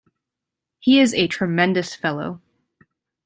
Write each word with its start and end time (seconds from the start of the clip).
He 0.79 0.99
is 0.99 1.13
a 1.13 1.27
tremendous 1.27 1.93
fellow. 1.93 2.41